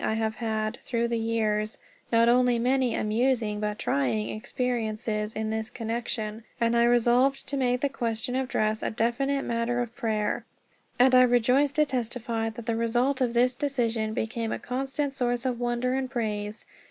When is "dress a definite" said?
8.47-9.43